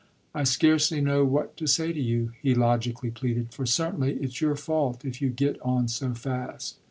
[0.33, 4.55] "I scarcely know what to say to you," he logically pleaded, "for certainly it's your
[4.55, 6.79] fault if you get on so fast."